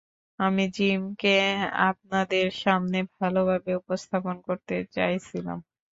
[0.39, 1.35] আমি জিমকে
[1.85, 5.57] আপনাদের সামনে ভালোভাবে উপস্থাপন করতে চাইছিলাম।